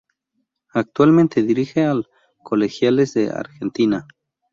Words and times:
Actualmente 0.73 1.43
dirige 1.43 1.85
al 1.85 2.09
Colegiales 2.41 3.13
de 3.13 3.29
Argentina. 3.29 4.07